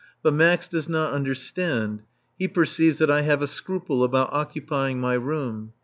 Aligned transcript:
But 0.23 0.33
Max 0.33 0.67
does 0.67 0.89
not 0.89 1.13
understand. 1.13 2.01
He 2.39 2.47
perceives 2.47 2.97
that 2.97 3.11
I 3.11 3.21
have 3.21 3.43
a 3.43 3.45
scruple 3.47 4.03
about 4.03 4.33
occupying 4.33 4.99
my 4.99 5.13
room. 5.13 5.73